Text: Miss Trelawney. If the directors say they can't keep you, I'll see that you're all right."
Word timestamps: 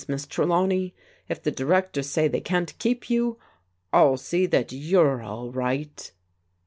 Miss 0.07 0.25
Trelawney. 0.25 0.95
If 1.29 1.43
the 1.43 1.51
directors 1.51 2.09
say 2.09 2.27
they 2.27 2.41
can't 2.41 2.75
keep 2.79 3.07
you, 3.07 3.37
I'll 3.93 4.17
see 4.17 4.47
that 4.47 4.71
you're 4.71 5.21
all 5.21 5.51
right." 5.51 6.11